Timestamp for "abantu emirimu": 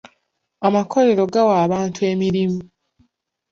1.65-2.61